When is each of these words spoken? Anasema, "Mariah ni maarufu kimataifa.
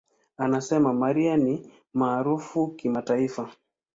Anasema, 0.37 0.93
"Mariah 0.93 1.37
ni 1.37 1.71
maarufu 1.93 2.67
kimataifa. 2.67 3.51